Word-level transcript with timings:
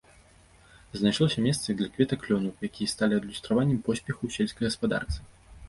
Знайшлося 1.01 1.43
месца 1.47 1.65
і 1.73 1.75
для 1.83 1.89
кветак 1.97 2.25
лёну, 2.31 2.49
якія 2.69 2.93
сталі 2.95 3.21
адлюстраваннем 3.21 3.79
поспехаў 3.91 4.23
у 4.33 4.33
сельскай 4.41 4.63
гаспадарцы. 4.73 5.19